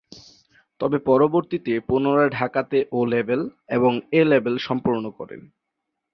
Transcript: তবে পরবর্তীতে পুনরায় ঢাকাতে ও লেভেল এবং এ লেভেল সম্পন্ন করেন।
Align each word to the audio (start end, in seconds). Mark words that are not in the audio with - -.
তবে 0.81 0.97
পরবর্তীতে 0.99 1.73
পুনরায় 1.79 2.29
ঢাকাতে 2.29 2.77
ও 2.91 2.99
লেভেল 3.05 3.41
এবং 3.69 3.91
এ 4.11 4.21
লেভেল 4.25 4.55
সম্পন্ন 4.57 5.03
করেন। 5.11 5.41